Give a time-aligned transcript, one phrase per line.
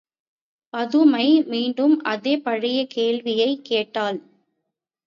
[0.73, 4.19] பதுமை மீண்டும் அதே பழைய கேள்வியைக் கேட்டாள்.